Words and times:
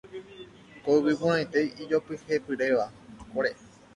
Ko 0.83 0.89
yvy 1.03 1.13
porãite 1.19 1.59
ijoheipyréva 1.83 2.85